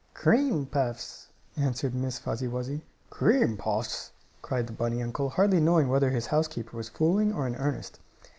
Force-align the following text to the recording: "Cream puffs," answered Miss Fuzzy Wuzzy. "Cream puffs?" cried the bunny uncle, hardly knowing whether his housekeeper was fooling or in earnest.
"Cream 0.15 0.65
puffs," 0.65 1.27
answered 1.55 1.93
Miss 1.93 2.17
Fuzzy 2.17 2.47
Wuzzy. 2.47 2.81
"Cream 3.11 3.55
puffs?" 3.55 4.09
cried 4.41 4.65
the 4.65 4.73
bunny 4.73 4.99
uncle, 5.03 5.29
hardly 5.29 5.59
knowing 5.59 5.89
whether 5.89 6.09
his 6.09 6.25
housekeeper 6.25 6.75
was 6.75 6.89
fooling 6.89 7.31
or 7.31 7.45
in 7.45 7.55
earnest. 7.55 7.99